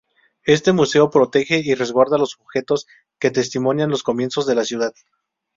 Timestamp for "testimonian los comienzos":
3.29-4.47